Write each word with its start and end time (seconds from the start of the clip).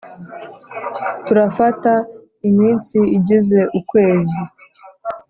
turafata 1.25 1.93
iminsi 2.49 2.97
igize 3.17 3.59
ukwezi 3.79 4.39